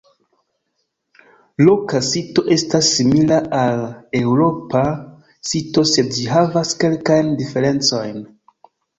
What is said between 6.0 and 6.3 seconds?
ĝi